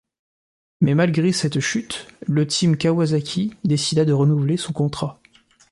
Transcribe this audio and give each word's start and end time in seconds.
Mais 0.79 0.95
malgré 0.95 1.31
cette 1.31 1.59
chute, 1.59 2.07
le 2.25 2.47
team 2.47 2.75
Kawasaki 2.75 3.53
décida 3.63 4.03
de 4.03 4.13
renouveler 4.13 4.57
son 4.57 4.73
contrat. 4.73 5.21